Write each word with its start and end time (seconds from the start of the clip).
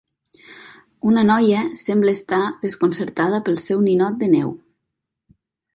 Una 1.09 1.25
noia 1.31 1.59
sembla 1.83 2.15
estar 2.19 2.41
desconcertada 2.65 3.45
pel 3.51 3.63
seu 3.69 3.87
ninot 3.91 4.21
de 4.25 4.33
neu. 4.37 4.53